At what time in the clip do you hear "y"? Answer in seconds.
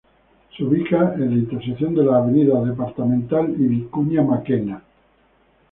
3.51-3.67